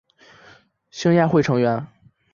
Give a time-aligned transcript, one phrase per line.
[0.89, 1.85] 兴亚会成员。